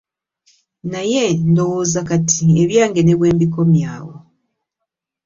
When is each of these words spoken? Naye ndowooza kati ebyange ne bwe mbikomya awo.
Naye 0.91 1.23
ndowooza 1.49 1.99
kati 2.09 2.39
ebyange 2.61 3.01
ne 3.03 3.13
bwe 3.19 3.29
mbikomya 3.35 3.87
awo. 3.97 4.15